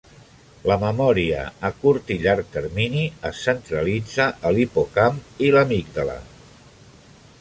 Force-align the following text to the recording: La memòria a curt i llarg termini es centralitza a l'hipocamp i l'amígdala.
La 0.69 0.75
memòria 0.83 1.41
a 1.69 1.71
curt 1.83 2.09
i 2.15 2.17
llarg 2.23 2.49
termini 2.55 3.03
es 3.31 3.43
centralitza 3.49 4.27
a 4.51 4.55
l'hipocamp 4.57 5.21
i 5.49 5.53
l'amígdala. 5.57 6.17